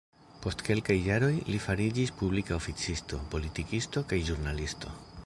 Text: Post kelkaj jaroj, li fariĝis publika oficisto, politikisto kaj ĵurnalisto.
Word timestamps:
Post 0.43 0.61
kelkaj 0.69 0.95
jaroj, 1.07 1.29
li 1.55 1.59
fariĝis 1.65 2.13
publika 2.23 2.57
oficisto, 2.57 3.21
politikisto 3.35 4.05
kaj 4.13 4.21
ĵurnalisto. 4.31 4.97